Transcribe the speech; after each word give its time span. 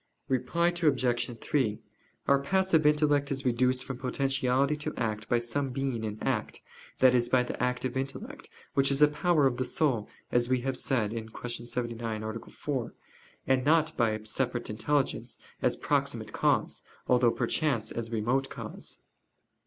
Reply 0.27 0.69
Obj. 0.69 1.37
3: 1.39 1.79
Our 2.27 2.39
passive 2.39 2.87
intellect 2.87 3.29
is 3.29 3.45
reduced 3.45 3.83
from 3.85 3.99
potentiality 3.99 4.75
to 4.77 4.95
act 4.97 5.29
by 5.29 5.37
some 5.37 5.69
being 5.69 6.03
in 6.03 6.17
act, 6.23 6.59
that 6.97 7.13
is, 7.13 7.29
by 7.29 7.43
the 7.43 7.61
active 7.61 7.95
intellect, 7.95 8.49
which 8.73 8.89
is 8.89 9.03
a 9.03 9.07
power 9.07 9.45
of 9.45 9.57
the 9.57 9.63
soul, 9.63 10.09
as 10.31 10.49
we 10.49 10.61
have 10.61 10.75
said 10.75 11.11
(Q. 11.11 11.67
79, 11.67 12.23
A. 12.23 12.39
4); 12.49 12.93
and 13.45 13.63
not 13.63 13.95
by 13.95 14.09
a 14.09 14.25
separate 14.25 14.71
intelligence, 14.71 15.37
as 15.61 15.75
proximate 15.77 16.33
cause, 16.33 16.81
although 17.07 17.29
perchance 17.29 17.91
as 17.91 18.09
remote 18.11 18.49
cause. 18.49 19.01